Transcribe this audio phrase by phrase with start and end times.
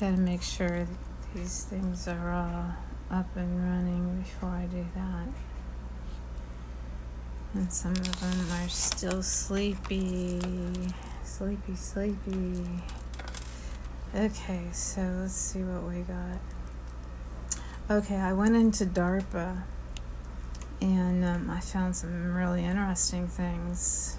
[0.00, 0.86] Gotta make sure
[1.34, 2.74] these things are all
[3.16, 5.28] up and running before I do that.
[7.54, 10.40] And some of them are still sleepy.
[11.22, 12.64] Sleepy, sleepy.
[14.12, 16.38] Okay, so let's see what we got.
[17.88, 19.62] Okay, I went into DARPA
[20.80, 24.18] and um, I found some really interesting things.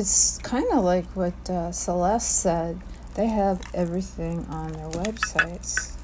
[0.00, 2.80] It's kind of like what uh, Celeste said.
[3.16, 5.94] They have everything on their websites.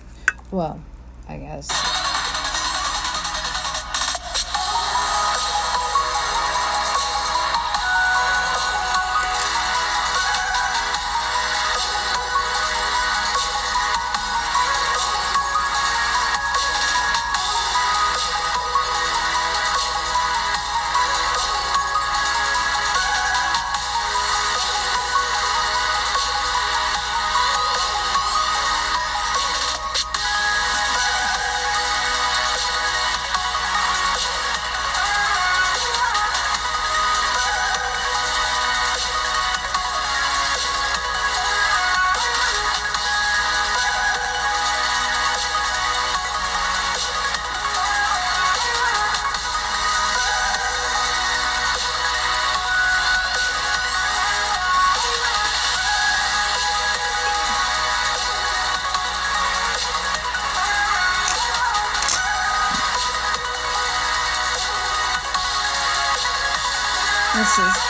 [0.50, 0.82] Well,
[1.26, 1.95] I guess.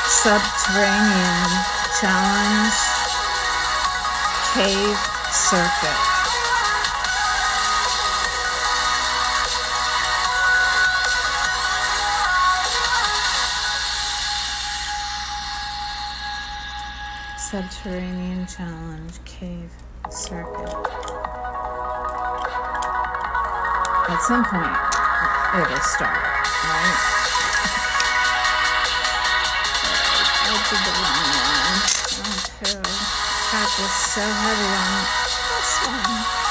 [0.08, 1.50] Subterranean
[2.00, 2.72] Challenge
[4.54, 4.96] Cave
[5.32, 6.16] Circuit.
[17.36, 19.72] Subterranean Challenge Cave
[20.10, 20.69] Circuit.
[24.08, 24.76] At some point,
[25.64, 27.25] it'll start, right?
[30.69, 31.78] Did the wrong one.
[32.62, 32.75] Okay.
[33.53, 35.06] Got this so heavy on
[35.49, 36.45] this one.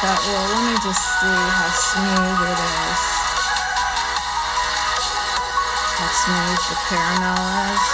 [0.00, 3.28] Thought, well, let me just see how smooth it is
[5.98, 7.42] how smooth the caramel
[7.74, 7.84] is.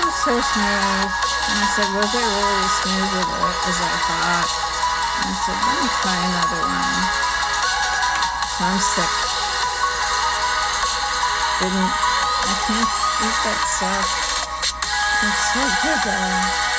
[0.00, 1.12] It was so smooth.
[1.44, 3.28] And I said, was it really smooth
[3.68, 4.48] as I thought?
[5.20, 7.04] And I said, let me try another one.
[8.48, 9.12] So I'm sick.
[11.60, 11.92] Didn't,
[12.48, 12.90] I can't
[13.28, 14.08] eat that stuff.
[15.20, 16.73] It's so good though.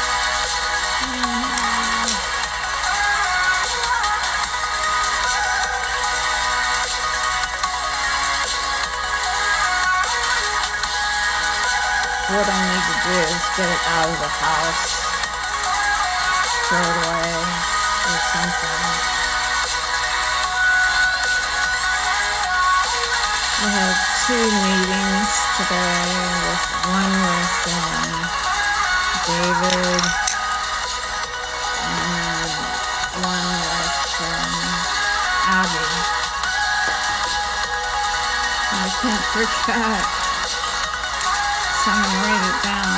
[12.25, 14.97] What I need to do is get it out of the house,
[16.65, 18.81] throw it away, or something.
[23.61, 26.09] I have two meetings today,
[26.49, 28.09] with one with um,
[29.29, 30.01] David
[31.85, 32.49] and
[33.21, 34.65] one with um,
[35.61, 35.93] Abby.
[38.73, 40.24] I can't forget
[41.85, 42.97] so I'm gonna write it down.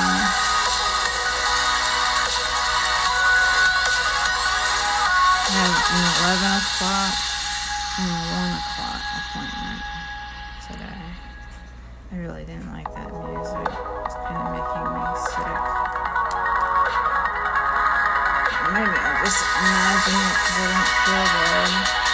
[5.43, 7.11] I have an 11 o'clock
[7.99, 9.83] and a 1 o'clock appointment
[10.71, 11.03] today.
[12.11, 13.67] I really didn't like that music.
[14.07, 15.59] It's kind of making me sick.
[18.71, 19.43] Maybe I'll just
[21.91, 22.06] good.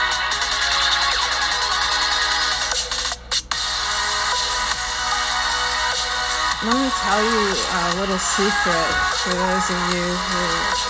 [7.03, 8.87] Tell you a little secret
[9.27, 10.43] for those of you who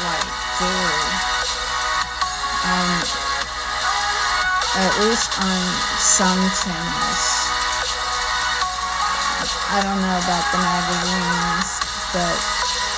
[0.06, 0.30] like
[0.62, 1.33] jewelry.
[2.69, 3.01] Um,
[4.77, 5.62] at least on
[5.98, 7.24] some channels.
[9.74, 11.81] I don't know about the magazines,
[12.13, 12.38] but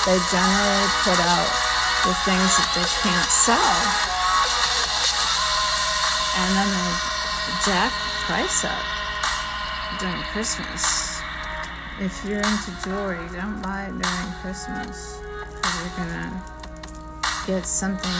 [0.03, 1.47] they generally put out
[2.03, 3.75] the things that they can't sell.
[6.35, 6.91] And then they
[7.63, 7.91] jack
[8.27, 8.83] price up
[9.99, 11.04] during Christmas.
[11.97, 15.17] If you're into jewelry, don't buy it during Christmas.
[15.47, 16.43] Because you're gonna
[17.47, 18.11] get something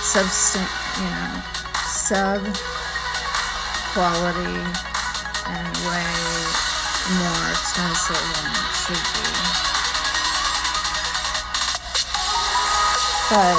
[0.00, 1.42] substant, you know,
[1.90, 2.38] sub
[3.90, 4.62] quality
[5.42, 6.06] and way
[7.18, 9.26] more expensive than it should be.
[13.26, 13.58] But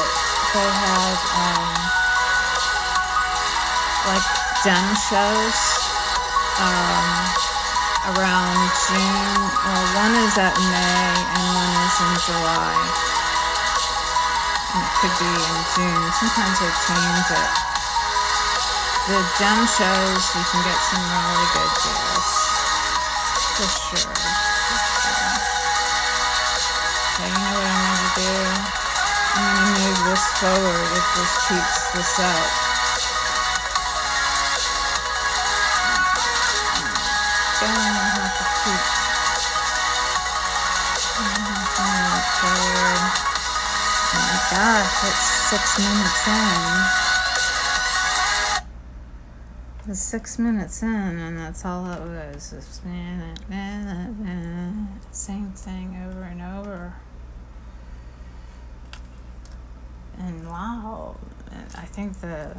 [0.56, 1.76] they have um,
[4.08, 4.28] like
[4.64, 5.60] gem shows
[6.64, 7.47] um,
[8.08, 8.56] around
[8.88, 9.44] June.
[9.68, 12.80] Well, one is at May and one is in July.
[14.72, 16.08] And it could be in June.
[16.16, 17.52] Sometimes they change it.
[19.12, 22.32] The gem shows, you can get some really good deals.
[23.60, 24.08] For sure.
[24.08, 25.16] For.
[27.18, 28.36] Okay, you know what I'm going to do?
[29.36, 32.67] I'm going to move this forward if this keeps this up.
[44.58, 46.82] Gosh, it's six minutes in.
[49.92, 52.54] It's six minutes in, and that's all it was.
[52.54, 52.82] It's
[55.12, 56.96] same thing over and over.
[60.18, 61.18] And wow,
[61.76, 62.58] I think the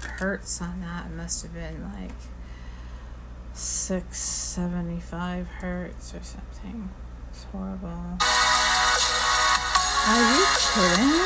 [0.00, 2.14] hertz on that must have been like
[3.54, 6.88] 675 hertz or something.
[7.32, 8.18] It's horrible.
[10.06, 11.24] Are you kidding me?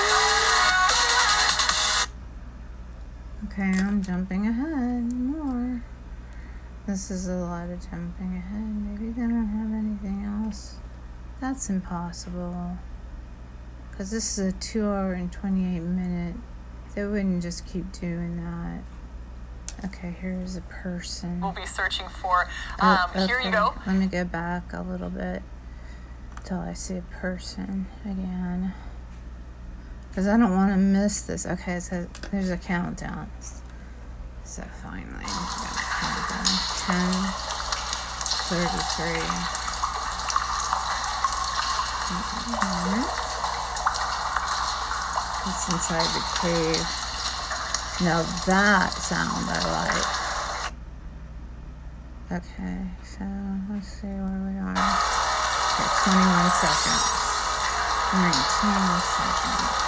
[3.47, 5.83] Okay, I'm jumping ahead more.
[6.87, 8.63] This is a lot of jumping ahead.
[8.83, 10.77] Maybe they don't have anything else.
[11.41, 12.79] That's impossible.
[13.91, 16.37] Because this is a 2 hour and 28 minute.
[16.95, 18.83] They wouldn't just keep doing that.
[19.87, 21.41] Okay, here's a person.
[21.41, 22.49] We'll be searching for.
[22.81, 23.27] Oh, Um, okay.
[23.27, 23.75] Here you go.
[23.87, 25.43] Let me go back a little bit
[26.45, 28.75] till I see a person again.
[30.09, 31.47] Because I don't want to miss this.
[31.47, 33.31] Okay, so there's a countdown.
[34.45, 36.45] So finally, countdown.
[36.85, 37.13] 10,
[38.51, 39.23] 33.
[42.13, 43.05] Mhm.
[45.45, 46.87] It's inside the cave.
[48.03, 49.59] Now that sound I
[49.89, 50.23] like.
[52.33, 53.25] Okay, so
[53.71, 55.32] let's see where we are.
[55.73, 57.05] Okay, 21 seconds.
[58.13, 59.83] 19 seconds.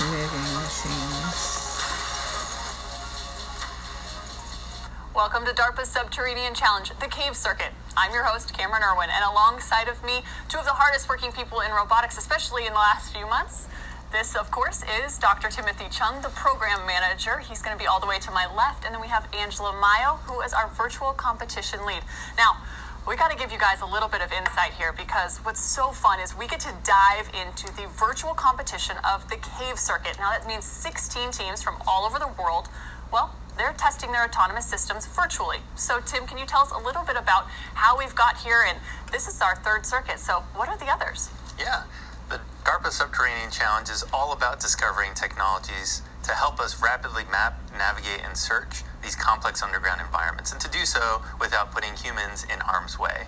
[0.00, 1.76] Land moving machines.
[5.14, 7.72] Welcome to DARPA's Subterranean Challenge, the Cave Circuit.
[7.98, 11.60] I'm your host, Cameron Irwin, and alongside of me, two of the hardest working people
[11.60, 13.68] in robotics, especially in the last few months.
[14.10, 15.50] This, of course, is Dr.
[15.50, 17.38] Timothy Chung, the program manager.
[17.38, 18.84] He's going to be all the way to my left.
[18.86, 22.02] And then we have Angela Maio, who is our virtual competition lead.
[22.38, 22.56] Now,
[23.10, 25.90] we got to give you guys a little bit of insight here because what's so
[25.90, 30.16] fun is we get to dive into the virtual competition of the Cave Circuit.
[30.16, 32.68] Now, that means 16 teams from all over the world.
[33.12, 35.58] Well, they're testing their autonomous systems virtually.
[35.74, 38.62] So, Tim, can you tell us a little bit about how we've got here?
[38.64, 38.78] And
[39.10, 40.20] this is our third circuit.
[40.20, 41.30] So, what are the others?
[41.58, 41.82] Yeah.
[42.28, 48.22] The DARPA Subterranean Challenge is all about discovering technologies to help us rapidly map, navigate,
[48.24, 52.98] and search these complex underground environments, and to do so without putting humans in harm's
[52.98, 53.26] way.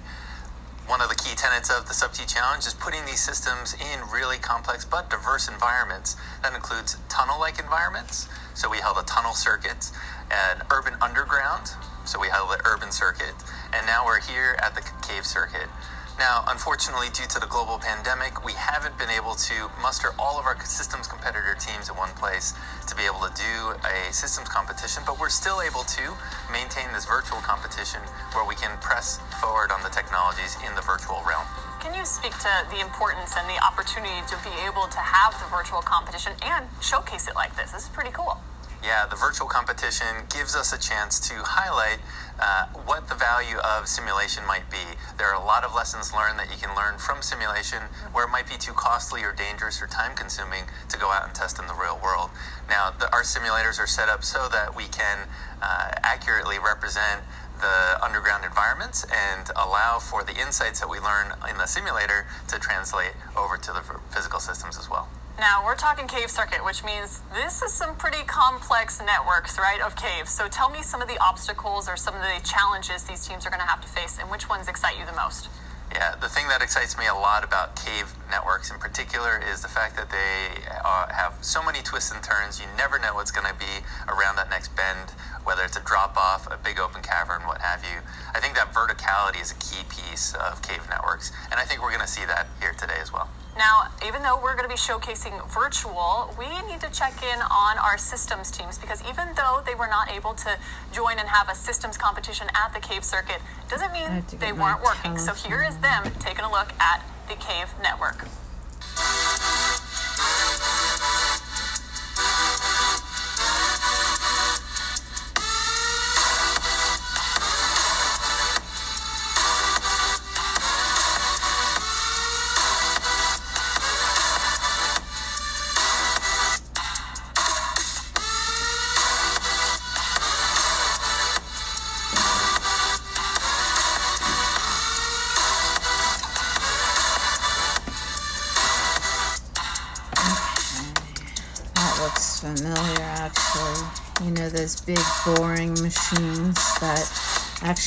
[0.86, 4.36] One of the key tenets of the Sub-T Challenge is putting these systems in really
[4.36, 6.16] complex but diverse environments.
[6.42, 9.92] That includes tunnel-like environments, so we held a tunnel circuit,
[10.30, 11.70] an urban underground,
[12.04, 13.34] so we held an urban circuit,
[13.72, 15.70] and now we're here at the cave circuit.
[16.18, 20.44] Now, unfortunately, due to the global pandemic, we haven't been able to muster all of
[20.44, 22.54] our systems competitor teams in one place
[22.86, 26.14] to be able to do a systems competition, but we're still able to
[26.52, 28.00] maintain this virtual competition
[28.32, 31.46] where we can press forward on the technologies in the virtual realm.
[31.80, 35.48] Can you speak to the importance and the opportunity to be able to have the
[35.50, 37.72] virtual competition and showcase it like this?
[37.72, 38.38] This is pretty cool.
[38.82, 42.02] Yeah, the virtual competition gives us a chance to highlight
[42.42, 44.98] uh, what the value of simulation might be.
[45.18, 48.30] There are a lot of lessons learned that you can learn from simulation where it
[48.30, 51.68] might be too costly or dangerous or time consuming to go out and test in
[51.68, 52.30] the real world.
[52.68, 55.30] Now, the, our simulators are set up so that we can
[55.62, 57.22] uh, accurately represent
[57.62, 62.58] the underground environments and allow for the insights that we learn in the simulator to
[62.58, 65.06] translate over to the physical systems as well.
[65.38, 69.96] Now, we're talking cave circuit, which means this is some pretty complex networks, right, of
[69.96, 70.30] caves.
[70.30, 73.50] So tell me some of the obstacles or some of the challenges these teams are
[73.50, 75.48] going to have to face, and which ones excite you the most?
[75.90, 79.68] Yeah, the thing that excites me a lot about cave networks in particular is the
[79.68, 82.60] fact that they uh, have so many twists and turns.
[82.60, 85.12] You never know what's going to be around that next bend,
[85.44, 88.00] whether it's a drop off, a big open cavern, what have you.
[88.34, 91.92] I think that verticality is a key piece of cave networks, and I think we're
[91.92, 93.28] going to see that here today as well.
[93.56, 97.78] Now, even though we're going to be showcasing virtual, we need to check in on
[97.78, 100.56] our systems teams because even though they were not able to
[100.92, 105.18] join and have a systems competition at the cave circuit, doesn't mean they weren't working.
[105.18, 108.26] So here is them taking a look at the cave network.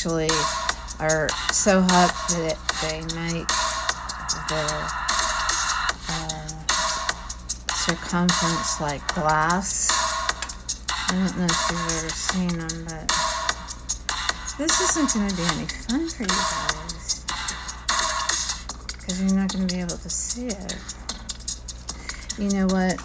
[0.06, 0.30] Actually
[1.00, 3.48] are so hot that they make
[4.50, 4.66] the
[6.14, 6.46] uh,
[7.74, 9.90] circumference like glass.
[11.10, 13.08] I don't know if you've ever seen them, but
[14.60, 17.26] this isn't going to be any fun for you guys
[18.94, 20.76] because you're not going to be able to see it.
[22.38, 22.98] You know what?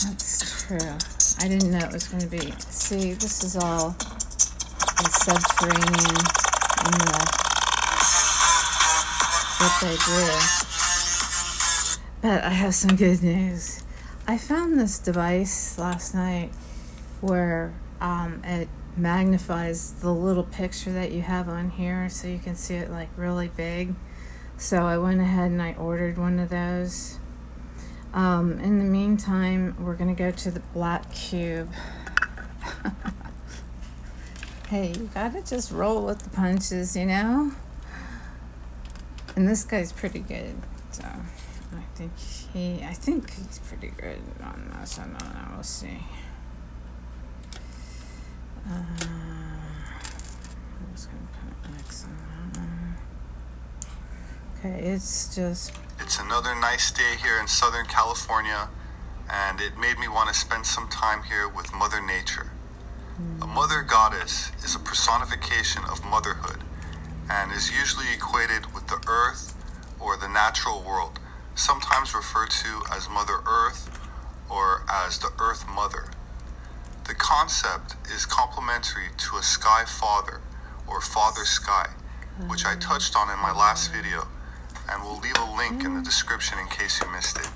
[0.00, 0.96] That's true.
[1.38, 2.54] I didn't know it was going to be.
[2.60, 3.94] See, this is all
[5.26, 6.45] subterranean
[9.58, 10.30] what they do.
[12.22, 13.82] But I have some good news.
[14.26, 16.50] I found this device last night
[17.20, 22.56] where um, it magnifies the little picture that you have on here so you can
[22.56, 23.94] see it like really big.
[24.56, 27.18] So I went ahead and I ordered one of those
[28.16, 31.70] um, in the meantime, we're going to go to the black cube.
[34.68, 37.52] hey, you gotta just roll with the punches, you know?
[39.36, 40.56] And this guy's pretty good,
[40.90, 44.98] so I think he, I think he's pretty good on this.
[44.98, 45.98] I don't know, we'll see.
[48.68, 49.06] Uh, I'm
[50.94, 52.16] just gonna put X on
[52.52, 52.96] that one.
[54.58, 58.68] Okay, it's just it's another nice day here in Southern California,
[59.30, 62.50] and it made me want to spend some time here with Mother Nature.
[63.40, 66.62] A mother goddess is a personification of motherhood
[67.30, 69.54] and is usually equated with the earth
[69.98, 71.18] or the natural world,
[71.54, 73.88] sometimes referred to as Mother Earth
[74.50, 76.10] or as the Earth Mother.
[77.08, 80.42] The concept is complementary to a sky father
[80.86, 81.88] or father sky,
[82.48, 84.28] which I touched on in my last video
[84.90, 87.48] and we'll leave a link in the description in case you missed it.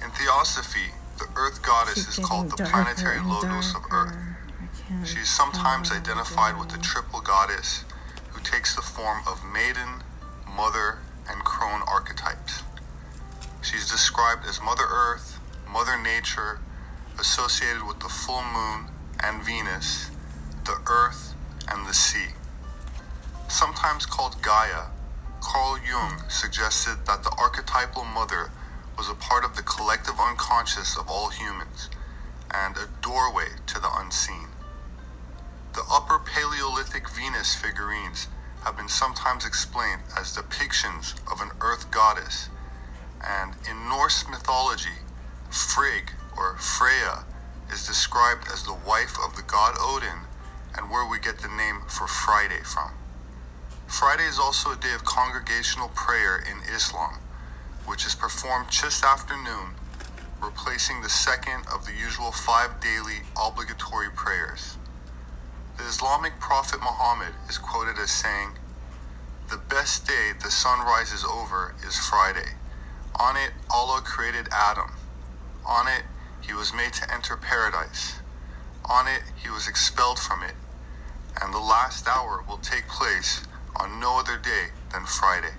[0.00, 4.14] In Theosophy, the Earth Goddess is called the planetary logos of Earth.
[4.86, 7.84] She is sometimes identified with the triple goddess
[8.32, 10.02] who takes the form of maiden,
[10.46, 12.62] mother, and crone archetypes.
[13.62, 16.60] She's described as Mother Earth, Mother Nature,
[17.18, 18.88] associated with the full moon
[19.20, 20.10] and Venus,
[20.66, 21.32] the earth,
[21.66, 22.34] and the sea.
[23.48, 24.88] Sometimes called Gaia,
[25.40, 28.50] Carl Jung suggested that the archetypal mother
[28.98, 31.88] was a part of the collective unconscious of all humans
[32.52, 34.48] and a doorway to the unseen.
[35.74, 38.28] The Upper Paleolithic Venus figurines
[38.62, 42.48] have been sometimes explained as depictions of an earth goddess,
[43.20, 45.02] and in Norse mythology,
[45.50, 47.24] Frigg or Freya
[47.72, 50.30] is described as the wife of the god Odin
[50.78, 52.92] and where we get the name for Friday from.
[53.88, 57.18] Friday is also a day of congregational prayer in Islam,
[57.84, 59.74] which is performed just after noon,
[60.40, 64.76] replacing the second of the usual five daily obligatory prayers.
[65.76, 68.58] The Islamic prophet Muhammad is quoted as saying,
[69.50, 72.54] The best day the sun rises over is Friday.
[73.18, 74.92] On it, Allah created Adam.
[75.66, 76.04] On it,
[76.46, 78.20] he was made to enter paradise.
[78.84, 80.54] On it, he was expelled from it.
[81.42, 83.42] And the last hour will take place
[83.74, 85.54] on no other day than Friday.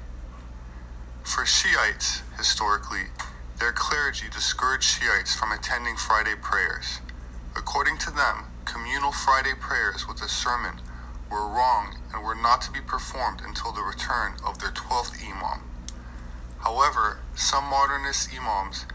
[1.23, 3.07] For Shiites, historically,
[3.59, 6.99] their clergy discouraged Shiites from attending Friday prayers.
[7.55, 10.81] According to them, communal Friday prayers with a sermon
[11.31, 15.61] were wrong and were not to be performed until the return of their 12th Imam.
[16.59, 18.85] However, some modernist Imams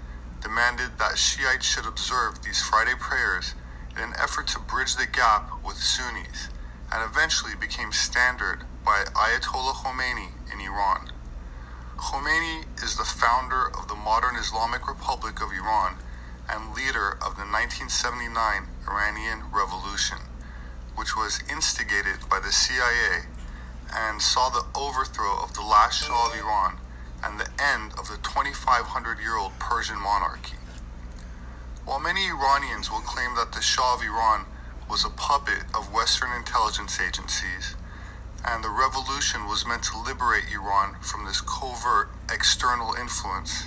[0.43, 3.55] demanded that Shiites should observe these Friday prayers
[3.97, 6.49] in an effort to bridge the gap with Sunnis
[6.93, 11.12] and eventually became standard by Ayatollah Khomeini in Iran.
[11.97, 15.97] Khomeini is the founder of the modern Islamic Republic of Iran
[16.50, 20.19] and leader of the 1979 Iranian Revolution,
[20.97, 23.30] which was instigated by the CIA
[23.95, 26.78] and saw the overthrow of the last Shah of Iran
[27.23, 30.57] and the end of the 2,500 year old Persian monarchy.
[31.85, 34.47] While many Iranians will claim that the Shah of Iran
[34.88, 37.75] was a puppet of Western intelligence agencies,
[38.45, 43.64] and the revolution was meant to liberate Iran from this covert external influence,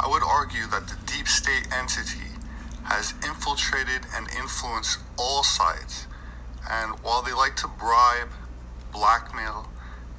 [0.00, 2.38] I would argue that the deep state entity
[2.84, 6.06] has infiltrated and influenced all sides.
[6.70, 8.30] And while they like to bribe,
[8.92, 9.68] blackmail,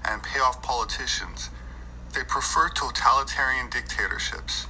[0.08, 1.49] and pay off politicians,
[2.13, 4.65] they prefer totalitarian dictatorships,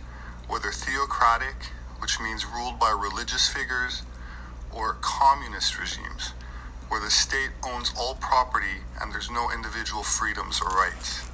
[0.47, 4.03] whether theocratic, which means ruled by religious figures,
[4.71, 6.33] or communist regimes,
[6.89, 11.28] where the state owns all property and there's no individual freedoms or rights.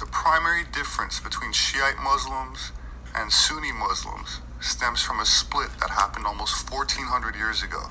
[0.00, 2.72] The primary difference between Shiite Muslims
[3.14, 7.90] and Sunni Muslims stems from a split that happened almost 1400 years ago.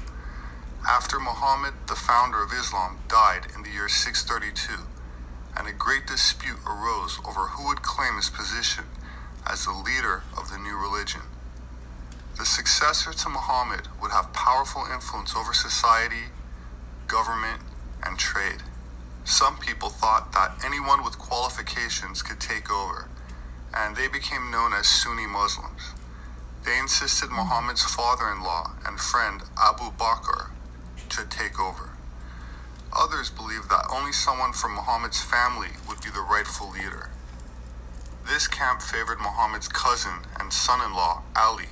[0.90, 4.88] After Muhammad, the founder of Islam, died in the year 632,
[5.56, 8.86] and a great dispute arose over who would claim his position
[9.46, 11.30] as the leader of the new religion.
[12.40, 16.34] The successor to Muhammad would have powerful influence over society,
[17.06, 17.62] government,
[18.02, 18.64] and trade.
[19.30, 23.08] Some people thought that anyone with qualifications could take over,
[23.72, 25.94] and they became known as Sunni Muslims.
[26.66, 30.50] They insisted Muhammad's father in law and friend Abu Bakr
[31.12, 31.92] should take over.
[32.92, 37.12] Others believed that only someone from Muhammad's family would be the rightful leader.
[38.28, 41.70] This camp favored Muhammad's cousin and son in law, Ali,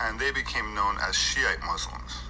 [0.00, 2.27] and they became known as Shiite Muslims.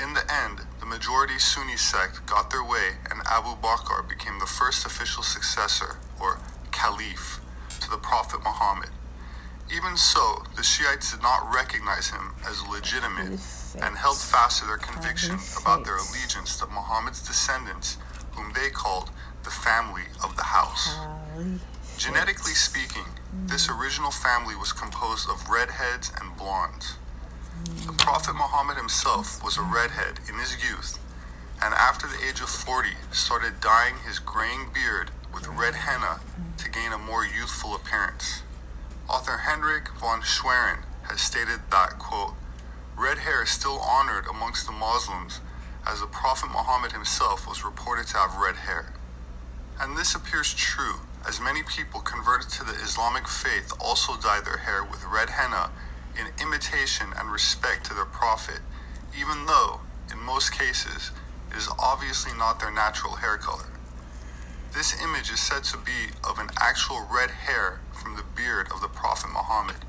[0.00, 4.46] In the end, the majority Sunni sect got their way, and Abu Bakr became the
[4.46, 6.38] first official successor, or
[6.70, 7.40] caliph,
[7.80, 8.90] to the Prophet Muhammad.
[9.74, 13.40] Even so, the Shiites did not recognize him as legitimate
[13.82, 17.98] and held fast to their conviction about their allegiance to Muhammad's descendants,
[18.32, 19.10] whom they called
[19.42, 20.96] the family of the house.
[21.98, 23.04] Genetically speaking,
[23.46, 26.94] this original family was composed of redheads and blondes.
[27.64, 30.98] The Prophet Muhammad himself was a redhead in his youth,
[31.62, 36.20] and after the age of 40 started dyeing his graying beard with red henna
[36.58, 38.42] to gain a more youthful appearance.
[39.08, 42.34] Author Hendrik von Schwerin has stated that, quote,
[42.96, 45.40] red hair is still honored amongst the Muslims
[45.86, 48.92] as the Prophet Muhammad himself was reported to have red hair.
[49.80, 54.58] And this appears true as many people converted to the Islamic faith also dye their
[54.58, 55.70] hair with red henna
[56.16, 58.60] in imitation and respect to their Prophet,
[59.18, 59.80] even though,
[60.12, 61.10] in most cases,
[61.50, 63.68] it is obviously not their natural hair color.
[64.74, 68.80] This image is said to be of an actual red hair from the beard of
[68.80, 69.84] the Prophet Muhammad,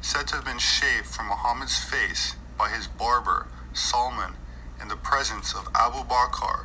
[0.00, 4.34] said to have been shaved from Muhammad's face by his barber, Salman,
[4.80, 6.64] in the presence of Abu Bakr,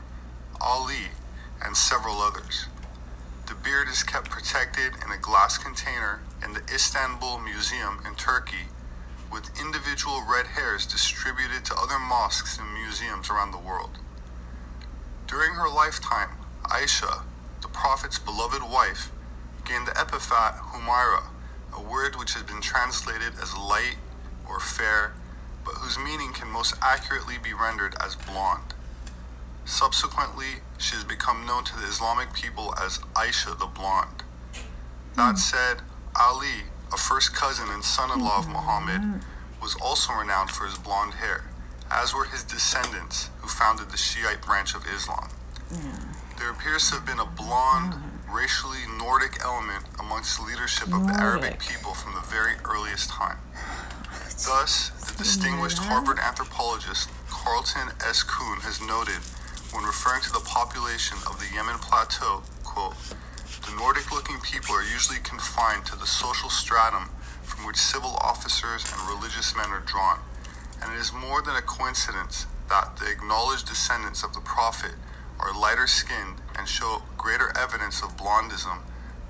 [0.61, 1.11] Ali,
[1.63, 2.67] and several others.
[3.47, 8.69] The beard is kept protected in a glass container in the Istanbul Museum in Turkey,
[9.35, 13.99] with individual red hairs distributed to other mosques and museums around the world.
[15.27, 16.29] During her lifetime,
[16.63, 17.23] Aisha,
[17.61, 19.11] the Prophet's beloved wife,
[19.65, 21.25] gained the epithet Humaira,
[21.75, 23.97] a word which has been translated as light
[24.47, 25.13] or fair,
[25.65, 28.73] but whose meaning can most accurately be rendered as blonde.
[29.65, 34.23] Subsequently, she has become known to the Islamic people as Aisha the Blonde.
[35.15, 35.37] That hmm.
[35.37, 35.81] said,
[36.15, 39.21] Ali, a first cousin and son in law of Muhammad,
[39.61, 41.45] was also renowned for his blonde hair,
[41.91, 45.29] as were his descendants who founded the Shiite branch of Islam.
[46.37, 47.95] There appears to have been a blonde,
[48.29, 53.37] racially Nordic element amongst the leadership of the Arabic people from the very earliest time.
[54.45, 58.21] Thus, the distinguished Harvard anthropologist Carleton S.
[58.23, 59.21] Coon has noted,
[59.73, 62.95] when referring to the population of the Yemen plateau, quote,
[63.65, 67.09] the Nordic looking people are usually confined to the social stratum
[67.41, 70.19] from which civil officers and religious men are drawn,
[70.81, 74.93] and it is more than a coincidence that the acknowledged descendants of the Prophet
[75.39, 78.79] are lighter skinned and show greater evidence of blondism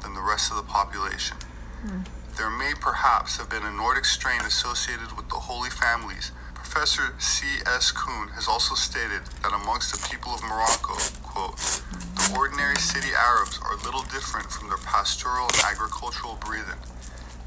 [0.02, 1.38] than the rest of the population.
[1.82, 2.02] Hmm.
[2.38, 6.32] There may perhaps have been a Nordic strain associated with the Holy Families.
[6.54, 7.92] Professor C.S.
[7.92, 13.60] Coon has also stated that amongst the people of Morocco, quote, the ordinary city Arabs
[13.62, 16.80] are little different from their pastoral and agricultural breathing,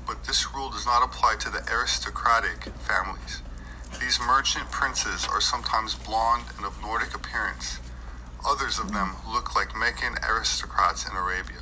[0.06, 3.42] but this rule does not apply to the aristocratic families.
[4.00, 7.80] These merchant princes are sometimes blonde and of Nordic appearance.
[8.46, 11.58] Others of them look like Meccan aristocrats in Arabia.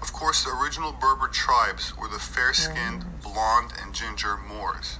[0.00, 4.98] Of course, the original Berber tribes were the fair skinned, blonde, and ginger Moors.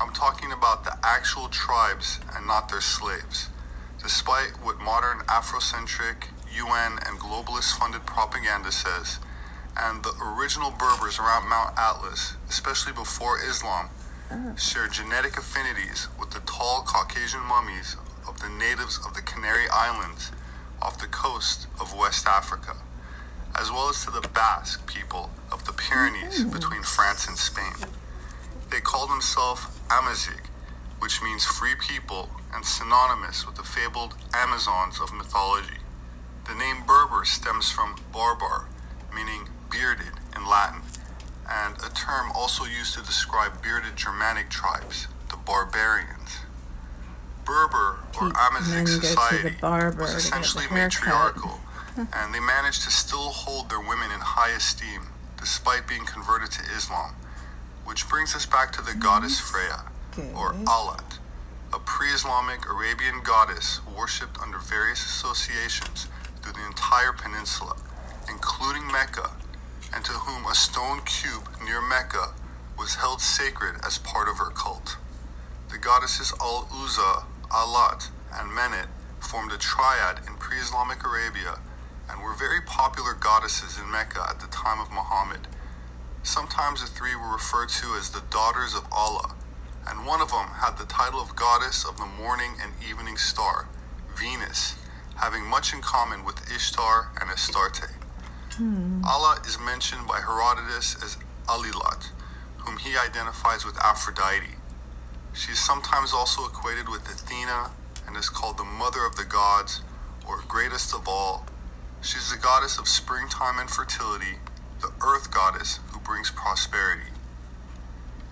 [0.00, 3.48] I'm talking about the actual tribes and not their slaves.
[4.02, 9.18] Despite what modern Afrocentric, UN, and globalist funded propaganda says,
[9.76, 13.88] and the original Berbers around Mount Atlas, especially before Islam,
[14.30, 14.56] oh.
[14.56, 20.32] share genetic affinities with the tall Caucasian mummies of the natives of the Canary Islands
[20.80, 22.76] off the coast of West Africa
[23.58, 26.52] as well as to the Basque people of the Pyrenees mm.
[26.52, 27.88] between France and Spain.
[28.70, 30.42] They call themselves Amazigh,
[30.98, 35.80] which means free people and synonymous with the fabled Amazons of mythology.
[36.48, 38.66] The name Berber stems from barbar,
[39.14, 40.82] meaning bearded in Latin,
[41.50, 46.38] and a term also used to describe bearded Germanic tribes, the barbarians.
[47.44, 51.60] Berber or Pe- Amazigh men go to the society was to get the essentially matriarchal,
[51.96, 56.62] and they managed to still hold their women in high esteem despite being converted to
[56.76, 57.14] Islam.
[57.84, 59.82] Which brings us back to the goddess Freya,
[60.34, 60.54] or.
[60.66, 61.18] Allat,
[61.72, 66.08] a pre Islamic Arabian goddess worshipped under various associations
[66.46, 67.74] through the entire peninsula,
[68.28, 69.30] including Mecca,
[69.92, 72.34] and to whom a stone cube near Mecca
[72.78, 74.96] was held sacred as part of her cult.
[75.70, 78.86] The goddesses Al Uzza, Allat, and Manat
[79.18, 81.58] formed a triad in pre Islamic Arabia
[82.08, 85.48] and were very popular goddesses in Mecca at the time of Muhammad.
[86.22, 89.34] Sometimes the three were referred to as the daughters of Allah,
[89.88, 93.66] and one of them had the title of goddess of the morning and evening star,
[94.16, 94.76] Venus,
[95.16, 97.88] having much in common with Ishtar and Astarte.
[98.52, 99.04] Hmm.
[99.04, 102.10] Allah is mentioned by Herodotus as Alilat,
[102.58, 104.56] whom he identifies with Aphrodite.
[105.32, 107.70] She is sometimes also equated with Athena
[108.06, 109.82] and is called the mother of the gods,
[110.26, 111.46] or greatest of all.
[112.00, 114.38] She is the goddess of springtime and fertility,
[114.80, 117.10] the earth goddess who brings prosperity.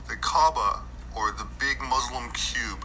[0.09, 0.81] The Kaaba,
[1.17, 2.85] or the big Muslim cube,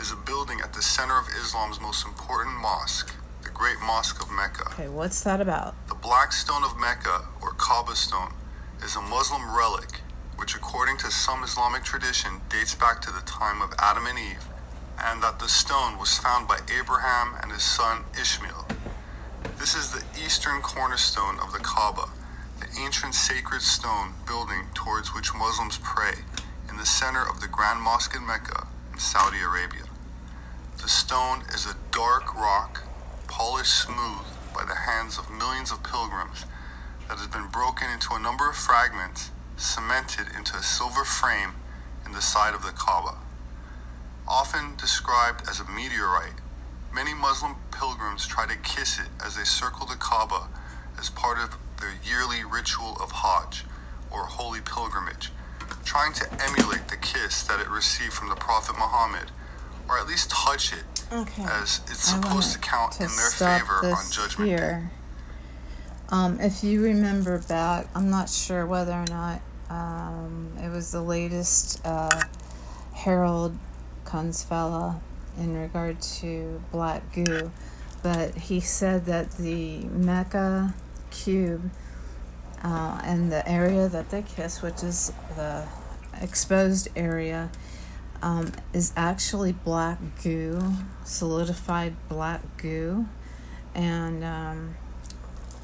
[0.00, 4.30] is a building at the center of Islam's most important mosque, the Great Mosque of
[4.30, 4.66] Mecca.
[4.72, 5.74] Okay, what's that about?
[5.88, 8.32] The Black Stone of Mecca, or Kaaba Stone,
[8.82, 10.00] is a Muslim relic
[10.36, 14.44] which, according to some Islamic tradition, dates back to the time of Adam and Eve,
[14.98, 18.66] and that the stone was found by Abraham and his son Ishmael.
[19.58, 22.08] This is the eastern cornerstone of the Kaaba,
[22.60, 26.14] the ancient sacred stone building towards which Muslims pray
[26.68, 29.84] in the center of the Grand Mosque in Mecca in Saudi Arabia.
[30.82, 32.82] The stone is a dark rock,
[33.34, 34.22] polished smooth
[34.54, 36.44] by the hands of millions of pilgrims,
[37.08, 41.50] that has been broken into a number of fragments, cemented into a silver frame
[42.06, 43.18] in the side of the Kaaba.
[44.28, 46.38] Often described as a meteorite,
[46.94, 50.46] many Muslim pilgrims try to kiss it as they circle the Kaaba
[50.96, 53.64] as part of their yearly ritual of Hajj,
[54.12, 55.32] or holy pilgrimage,
[55.84, 59.32] trying to emulate the kiss that it received from the Prophet Muhammad,
[59.88, 61.42] or at least touch it, Okay.
[61.44, 64.56] as it's supposed to count to in their favor on Judgment Day.
[64.56, 64.90] here.
[66.10, 69.40] Um, if you remember back, I'm not sure whether or not
[69.70, 72.20] um, it was the latest uh,
[72.92, 73.56] Harald
[74.04, 75.00] Kautz-Vella
[75.38, 77.50] in regard to black goo,
[78.02, 80.74] but he said that the Mecca
[81.10, 81.70] cube
[82.62, 85.66] Uh, and the area that they kiss, which is the
[86.22, 87.50] exposed area,
[88.24, 90.58] um, is actually black goo,
[91.04, 93.04] solidified black goo.
[93.74, 94.76] And, um,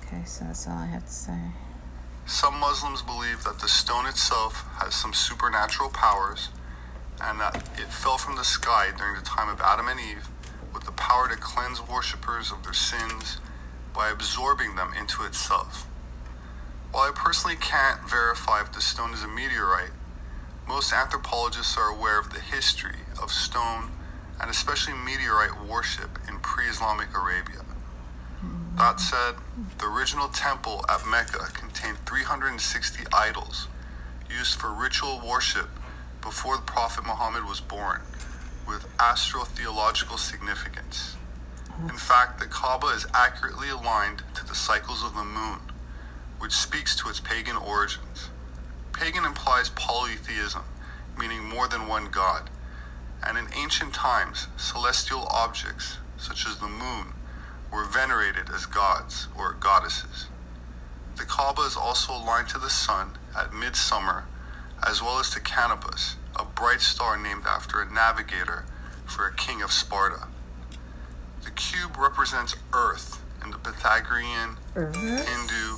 [0.05, 1.41] okay, so that's all I have to say.
[2.27, 6.51] Some Muslims believe that the stone itself has some supernatural powers
[7.23, 10.29] and that it fell from the sky during the time of Adam and Eve
[10.75, 13.39] with the power to cleanse worshippers of their sins
[13.95, 15.87] by absorbing them into itself.
[16.93, 19.93] While I personally can't verify if the stone is a meteorite,
[20.71, 23.91] most anthropologists are aware of the history of stone
[24.41, 27.65] and especially meteorite worship in pre Islamic Arabia.
[28.77, 29.35] That said,
[29.79, 33.67] the original temple at Mecca contained 360 idols
[34.31, 35.71] used for ritual worship
[36.23, 38.03] before the Prophet Muhammad was born,
[38.69, 41.17] with astrotheological significance.
[41.83, 45.59] In fact, the Kaaba is accurately aligned to the cycles of the moon,
[46.39, 48.30] which speaks to its pagan origins.
[48.93, 50.63] Pagan implies polytheism,
[51.19, 52.51] meaning more than one god,
[53.27, 57.15] and in ancient times, celestial objects, such as the moon,
[57.73, 60.27] were venerated as gods or goddesses.
[61.17, 64.25] The Kaaba is also aligned to the sun at midsummer,
[64.87, 68.65] as well as to Canopus, a bright star named after a navigator
[69.05, 70.29] for a king of Sparta.
[71.45, 75.77] The cube represents Earth in the Pythagorean, Hindu,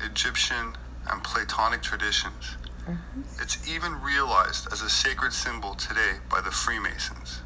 [0.00, 0.76] Egyptian,
[1.10, 2.56] and Platonic traditions.
[2.86, 3.22] Mm-hmm.
[3.40, 7.40] It's even realized as a sacred symbol today by the Freemasons.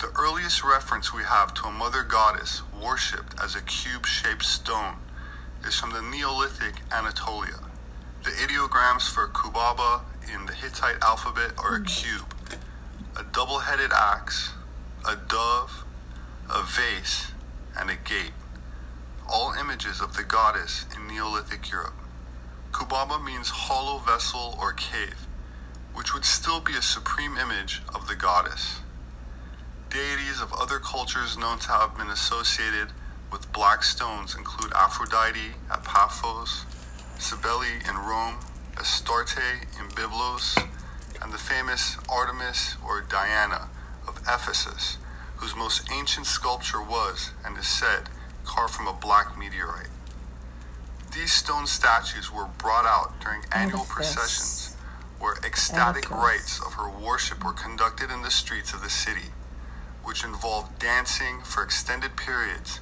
[0.00, 4.96] The earliest reference we have to a mother goddess worshipped as a cube shaped stone
[5.66, 7.60] is from the Neolithic Anatolia.
[8.24, 11.84] The ideograms for Kubaba in the Hittite alphabet are a mm-hmm.
[11.84, 12.34] cube,
[13.18, 14.52] a double headed axe,
[15.06, 15.84] a dove,
[16.48, 17.32] a vase,
[17.78, 18.32] and a gate,
[19.28, 21.99] all images of the goddess in Neolithic Europe.
[22.72, 25.26] Kubaba means hollow vessel or cave,
[25.92, 28.80] which would still be a supreme image of the goddess.
[29.90, 32.92] Deities of other cultures known to have been associated
[33.32, 36.64] with black stones include Aphrodite at Paphos,
[37.18, 38.38] Cybele in Rome,
[38.76, 40.56] Astarte in Byblos,
[41.20, 43.68] and the famous Artemis or Diana
[44.06, 44.96] of Ephesus,
[45.36, 48.08] whose most ancient sculpture was, and is said,
[48.44, 49.88] carved from a black meteorite.
[51.12, 54.76] These stone statues were brought out during annual processions
[55.18, 59.30] where ecstatic rites of her worship were conducted in the streets of the city,
[60.04, 62.80] which involved dancing for extended periods,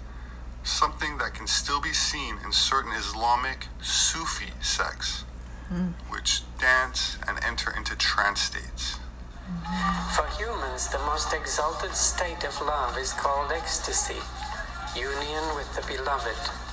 [0.63, 5.25] something that can still be seen in certain Islamic Sufi sects,
[6.09, 8.99] which dance and enter into trance states.
[10.15, 14.21] For humans, the most exalted state of love is called ecstasy,
[14.95, 16.68] union with the beloved.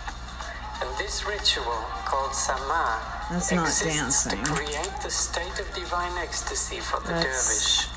[0.82, 3.00] And this ritual, called sama,
[3.32, 7.96] That's not exists to create the state of divine ecstasy for the That's- dervish.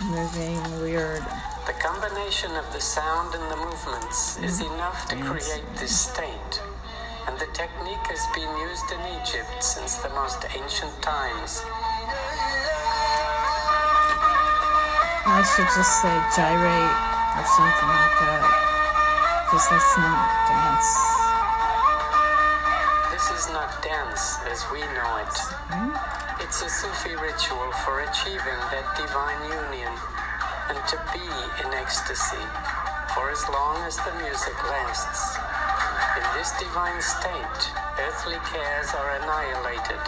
[0.00, 1.22] Moving weird.
[1.66, 4.74] The combination of the sound and the movements is mm-hmm.
[4.74, 5.60] enough to Dancing.
[5.60, 6.62] create this state.
[7.28, 11.60] And the technique has been used in Egypt since the most ancient times.
[15.28, 16.96] I should just say gyrate
[17.36, 18.48] or something like that.
[19.44, 21.29] Because that's not dance.
[24.50, 25.36] As we know it.
[26.42, 29.94] It's a Sufi ritual for achieving that divine union
[30.74, 31.22] and to be
[31.62, 32.42] in ecstasy
[33.14, 35.38] for as long as the music lasts.
[36.18, 37.62] In this divine state,
[38.02, 40.02] earthly cares are annihilated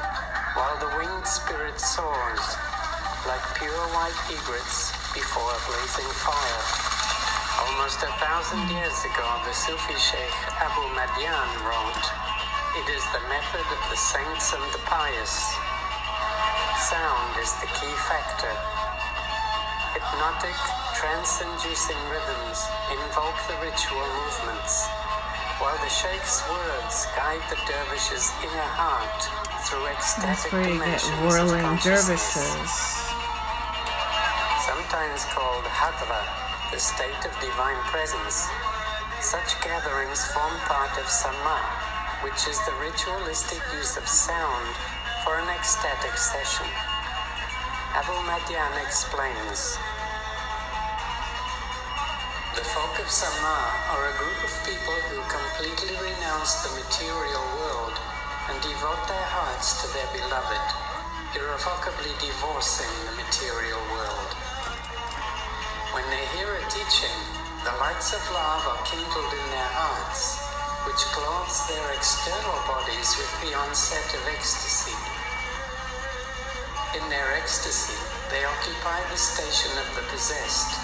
[0.58, 2.42] while the winged spirit soars
[3.30, 6.62] like pure white egrets before a blazing fire.
[7.62, 12.31] Almost a thousand years ago, the Sufi Sheikh Abu Madian wrote,
[12.72, 15.34] It is the method of the saints and the pious.
[16.88, 18.48] Sound is the key factor.
[19.92, 20.56] Hypnotic,
[20.96, 22.64] trance-inducing rhythms
[22.96, 24.88] invoke the ritual movements,
[25.60, 29.20] while the Sheikh's words guide the dervish's inner heart
[29.68, 32.72] through That's ecstatic where you get whirling dervishes.
[34.64, 36.24] sometimes called Hadra,
[36.72, 38.48] the state of divine presence.
[39.20, 41.91] Such gatherings form part of Sama,
[42.22, 44.70] which is the ritualistic use of sound
[45.26, 46.70] for an ecstatic session.
[47.98, 49.74] Abu Madian explains.
[52.54, 53.58] The folk of Sama
[53.90, 57.98] are a group of people who completely renounce the material world
[58.50, 60.66] and devote their hearts to their beloved,
[61.34, 64.30] irrevocably divorcing the material world.
[65.90, 67.18] When they hear a teaching,
[67.66, 70.51] the lights of love are kindled in their hearts,
[70.86, 74.96] which clothes their external bodies with the onset of ecstasy.
[76.98, 77.94] In their ecstasy,
[78.30, 80.74] they occupy the station of the possessed.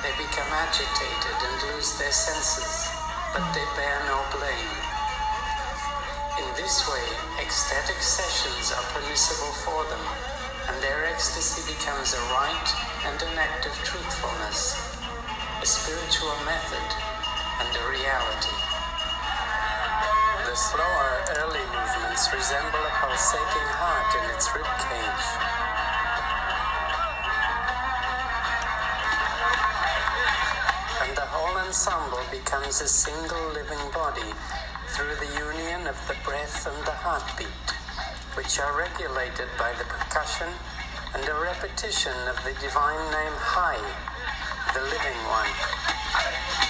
[0.00, 2.88] They become agitated and lose their senses,
[3.36, 4.72] but they bear no blame.
[6.40, 7.06] In this way,
[7.44, 10.04] ecstatic sessions are permissible for them,
[10.72, 12.70] and their ecstasy becomes a rite
[13.04, 14.96] and an act of truthfulness,
[15.60, 16.88] a spiritual method,
[17.60, 18.69] and a reality.
[20.50, 25.26] The slower early movements resemble a pulsating heart in its rib cage.
[31.06, 34.34] And the whole ensemble becomes a single living body
[34.90, 37.70] through the union of the breath and the heartbeat,
[38.34, 40.50] which are regulated by the percussion
[41.14, 43.78] and a repetition of the divine name Hai,
[44.74, 46.69] the living one.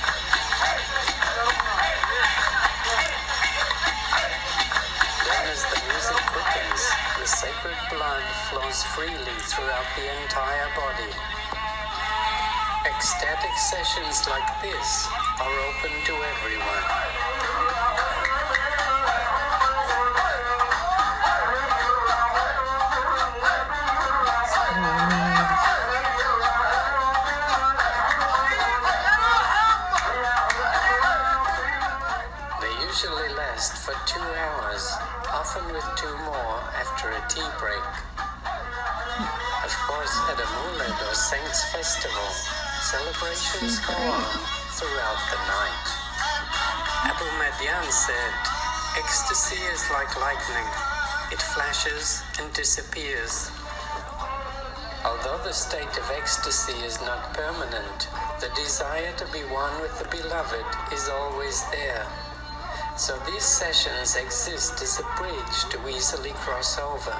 [6.55, 11.13] The sacred blood flows freely throughout the entire body.
[12.87, 15.07] Ecstatic sessions like this
[15.41, 16.87] are open to everyone.
[32.61, 34.97] They usually last for two hours,
[35.33, 36.20] often with two
[37.01, 37.89] after a tea break.
[39.65, 42.29] Of course, at a Moulid or Saints Festival,
[42.85, 44.29] celebrations go on
[44.77, 45.87] throughout the night.
[47.09, 48.37] Abu Madian said,
[48.99, 50.69] Ecstasy is like lightning,
[51.33, 53.51] it flashes and disappears.
[55.03, 58.09] Although the state of ecstasy is not permanent,
[58.41, 62.07] the desire to be one with the beloved is always there.
[62.97, 67.17] So these sessions exist as a bridge to easily cross over.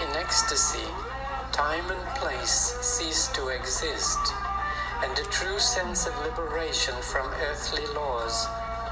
[0.00, 0.86] In ecstasy,
[1.52, 4.18] time and place cease to exist,
[5.02, 8.46] and a true sense of liberation from earthly laws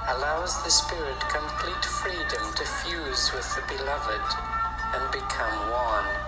[0.09, 4.27] allows the spirit complete freedom to fuse with the beloved
[4.95, 6.26] and become one.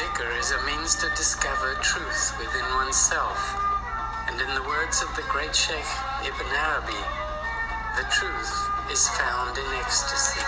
[0.00, 3.36] Zikr is a means to discover truth within oneself,
[4.28, 5.84] and in the words of the great Sheikh
[6.24, 7.04] Ibn Arabi,
[8.00, 10.40] the truth is found in ecstasy.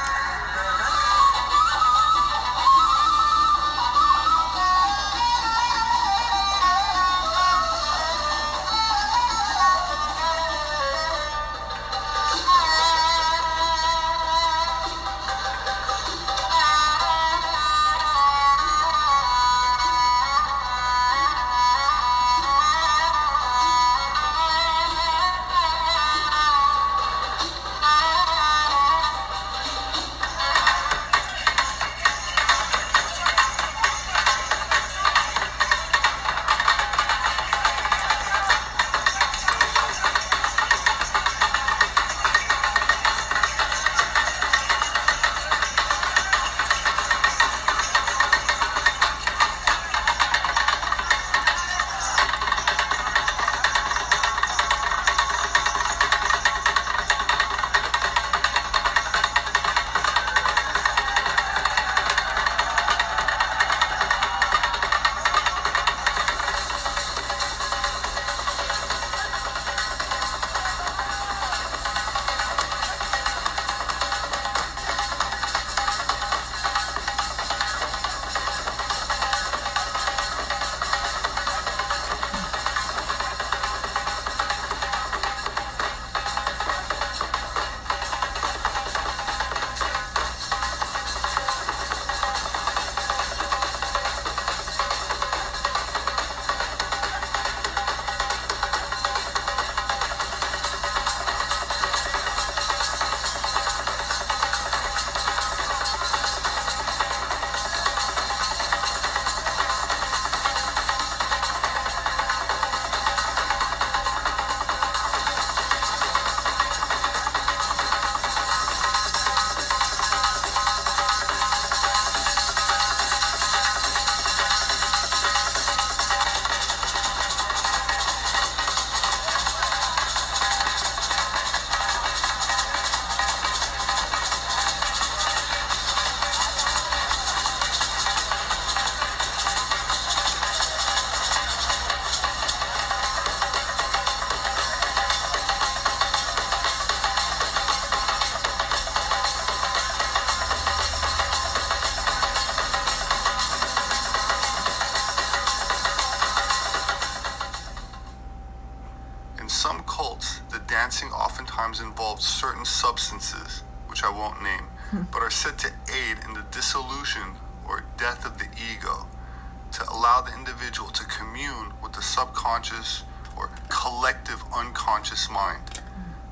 [170.53, 173.05] Individual to commune with the subconscious
[173.37, 175.81] or collective unconscious mind,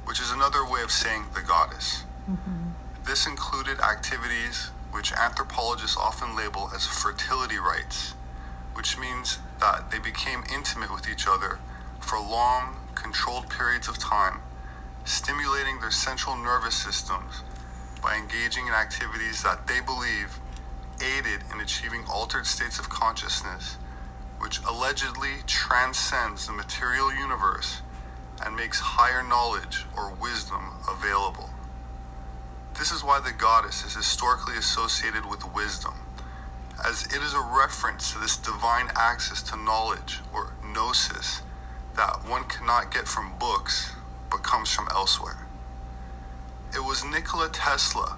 [0.05, 2.05] which is another way of saying the goddess.
[2.31, 2.71] Mm-hmm.
[3.07, 8.15] This included activities which anthropologists often label as fertility rites,
[8.75, 11.59] which means that they became intimate with each other
[12.01, 14.41] for long, controlled periods of time,
[15.05, 17.43] stimulating their central nervous systems
[18.03, 20.39] by engaging in activities that they believe
[21.01, 23.77] aided in achieving altered states of consciousness,
[24.41, 27.83] which allegedly transcends the material universe
[28.45, 31.51] and makes higher knowledge or wisdom available.
[32.79, 35.95] This is why the goddess is historically associated with wisdom,
[36.85, 41.43] as it is a reference to this divine access to knowledge or gnosis
[41.97, 43.93] that one cannot get from books
[44.31, 45.47] but comes from elsewhere.
[46.75, 48.17] It was Nikola Tesla,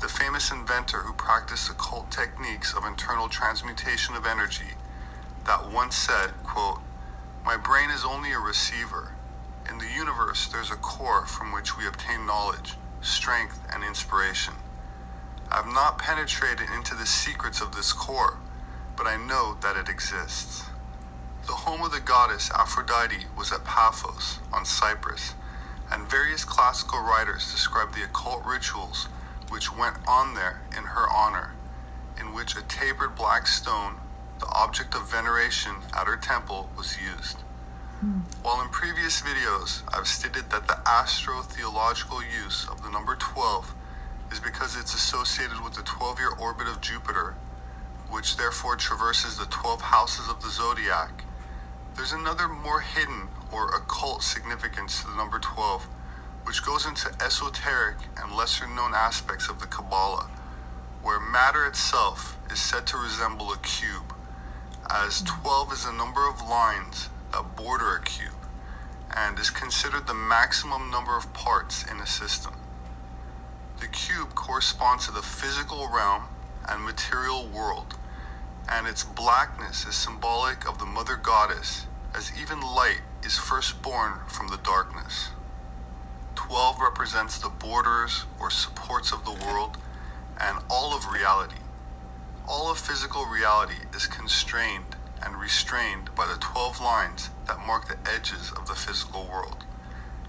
[0.00, 4.74] the famous inventor who practiced occult techniques of internal transmutation of energy,
[5.50, 6.78] that once said, quote,
[7.44, 9.14] My brain is only a receiver.
[9.68, 14.54] In the universe, there's a core from which we obtain knowledge, strength, and inspiration.
[15.50, 18.36] I have not penetrated into the secrets of this core,
[18.96, 20.66] but I know that it exists.
[21.48, 25.34] The home of the goddess Aphrodite was at Paphos on Cyprus,
[25.90, 29.08] and various classical writers describe the occult rituals
[29.48, 31.54] which went on there in her honor,
[32.20, 33.96] in which a tapered black stone,
[34.40, 37.38] the object of veneration at her temple, was used.
[38.00, 38.20] Hmm.
[38.42, 43.74] While in previous videos I've stated that the astro-theological use of the number 12
[44.32, 47.34] is because it's associated with the 12-year orbit of Jupiter,
[48.08, 51.24] which therefore traverses the 12 houses of the zodiac,
[51.96, 55.86] there's another more hidden or occult significance to the number 12,
[56.44, 60.30] which goes into esoteric and lesser known aspects of the Kabbalah,
[61.02, 64.14] where matter itself is said to resemble a cube,
[64.92, 68.32] as 12 is the number of lines that border a cube,
[69.16, 72.54] and is considered the maximum number of parts in a system.
[73.78, 76.24] The cube corresponds to the physical realm
[76.68, 77.94] and material world,
[78.68, 84.14] and its blackness is symbolic of the mother goddess, as even light is first born
[84.26, 85.28] from the darkness.
[86.34, 89.76] 12 represents the borders or supports of the world
[90.40, 91.56] and all of reality.
[92.50, 98.10] All of physical reality is constrained and restrained by the 12 lines that mark the
[98.10, 99.64] edges of the physical world.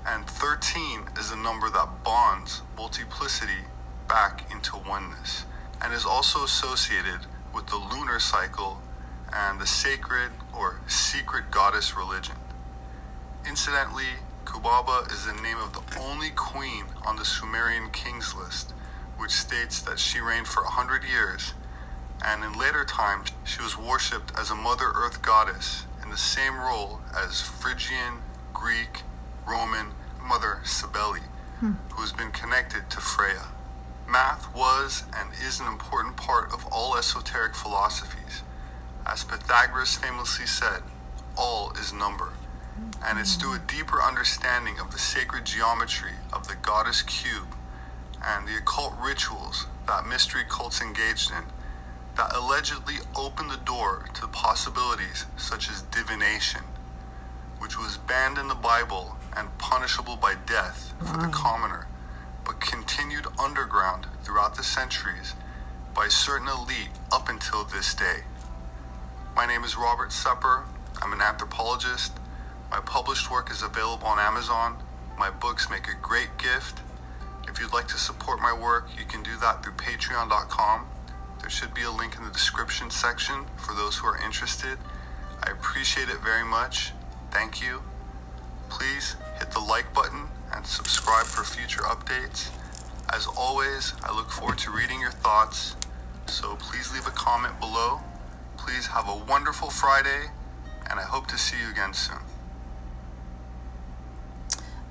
[0.05, 3.65] And 13 is the number that bonds multiplicity
[4.07, 5.45] back into oneness
[5.81, 7.21] and is also associated
[7.55, 8.83] with the lunar cycle
[9.33, 12.35] and the sacred or secret goddess religion.
[13.47, 18.75] Incidentally, Kubaba is the name of the only queen on the Sumerian kings list,
[19.17, 21.55] which states that she reigned for 100 years,
[22.23, 26.57] and in later times she was worshipped as a Mother Earth goddess in the same
[26.57, 28.21] role as Phrygian,
[28.53, 29.03] Greek,
[29.47, 29.91] Roman
[30.21, 31.21] Mother Cybele,
[31.59, 31.73] hmm.
[31.93, 33.47] who has been connected to Freya.
[34.07, 38.43] Math was and is an important part of all esoteric philosophies.
[39.05, 40.83] As Pythagoras famously said,
[41.37, 42.33] all is number.
[43.05, 47.55] And it's through a deeper understanding of the sacred geometry of the goddess cube
[48.23, 51.43] and the occult rituals that mystery cults engaged in
[52.17, 56.61] that allegedly opened the door to possibilities such as divination,
[57.59, 61.87] which was banned in the Bible and punishable by death for the commoner,
[62.45, 65.33] but continued underground throughout the centuries
[65.93, 68.23] by certain elite up until this day.
[69.35, 70.63] My name is Robert Sepehr.
[71.01, 72.13] I'm an anthropologist.
[72.69, 74.77] My published work is available on Amazon.
[75.17, 76.79] My books make a great gift.
[77.47, 80.85] If you'd like to support my work, you can do that through patreon.com.
[81.41, 84.77] There should be a link in the description section for those who are interested.
[85.43, 86.93] I appreciate it very much.
[87.31, 87.81] Thank you.
[88.69, 92.49] Please hit the like button and subscribe for future updates.
[93.09, 95.75] As always, I look forward to reading your thoughts,
[96.27, 98.01] so please leave a comment below.
[98.57, 100.27] Please have a wonderful Friday,
[100.89, 102.19] and I hope to see you again soon.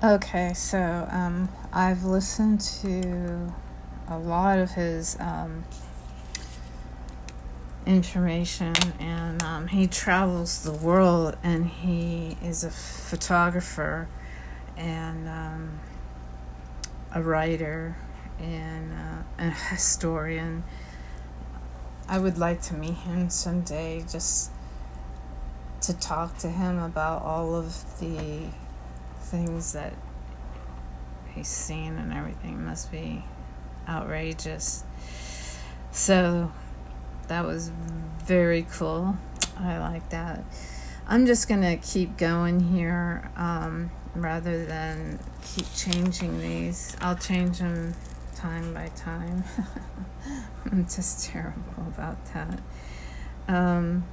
[0.03, 3.53] Okay, so um, I've listened to
[4.09, 5.63] a lot of his um,
[7.85, 14.07] information, and um, he travels the world, and he is a photographer
[14.77, 15.79] and um,
[17.13, 17.95] a writer
[18.39, 20.63] and uh, a historian.
[22.07, 24.51] I would like to meet him someday just
[25.81, 28.41] to talk to him about all of the
[29.21, 29.93] things that
[31.33, 33.23] he's seen and everything must be
[33.87, 34.83] outrageous.
[35.91, 36.51] So
[37.31, 37.71] that was
[38.25, 39.15] very cool.
[39.57, 40.43] I like that.
[41.07, 46.97] I'm just gonna keep going here um, rather than keep changing these.
[46.99, 47.95] I'll change them
[48.35, 49.45] time by time.
[50.65, 52.59] I'm just terrible about that.
[53.47, 54.03] Um,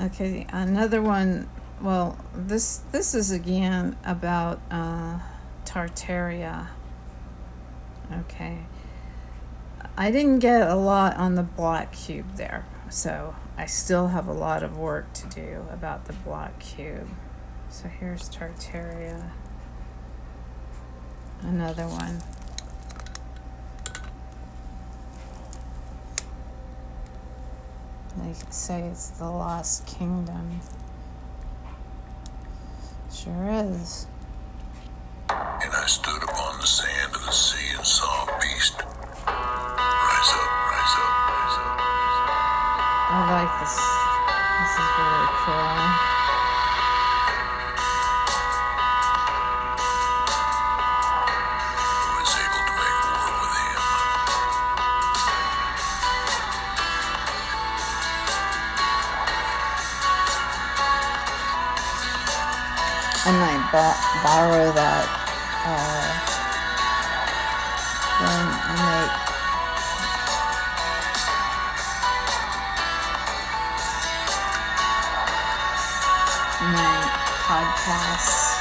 [0.00, 1.48] okay, another one.
[1.80, 5.20] Well, this this is again about uh,
[5.64, 6.66] Tartaria.
[8.12, 8.58] Okay.
[9.96, 14.32] I didn't get a lot on the black cube there, so I still have a
[14.32, 17.08] lot of work to do about the black cube.
[17.68, 19.30] So here's Tartaria.
[21.42, 22.22] Another one.
[28.16, 30.60] They say it's the lost kingdom.
[33.12, 34.06] Sure is.
[35.28, 38.82] And I stood upon the sand of the sea and saw a beast.
[43.12, 43.74] I like this.
[44.60, 46.10] This is really cool.
[52.06, 53.82] Who is able to make war with him?
[63.22, 65.06] I might bo- borrow that
[65.66, 66.30] uh,
[77.60, 78.56] podcasts.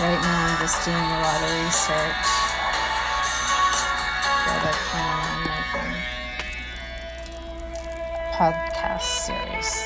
[0.00, 2.26] Right now, I'm just doing a lot of research.
[4.44, 5.94] But I plan on making
[8.34, 9.85] podcast series.